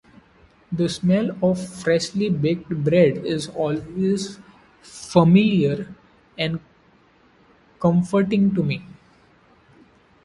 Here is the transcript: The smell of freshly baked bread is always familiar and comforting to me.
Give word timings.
The 0.71 0.89
smell 0.89 1.37
of 1.45 1.63
freshly 1.63 2.31
baked 2.31 2.69
bread 2.69 3.23
is 3.23 3.49
always 3.49 4.39
familiar 4.81 5.93
and 6.39 6.59
comforting 7.79 8.55
to 8.55 8.63
me. 8.63 8.81